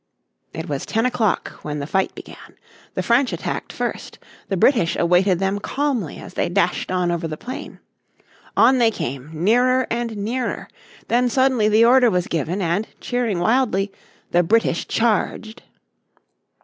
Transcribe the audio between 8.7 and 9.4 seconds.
they came